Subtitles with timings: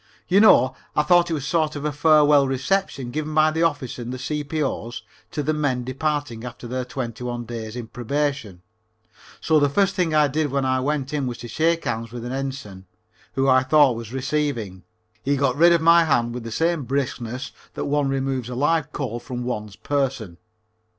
[0.27, 3.61] You know, I thought it was a sort of a farewell reception given by the
[3.61, 8.63] officers and the C.P.O.'s to the men departing after their twenty one days in Probation,
[9.39, 12.25] so the first thing I did when I went in was to shake hands with
[12.25, 12.87] an Ensign,
[13.33, 14.81] who I thought was receiving.
[15.21, 18.91] He got rid of my hand with the same briskness that one removes a live
[18.91, 20.39] coal from one's person.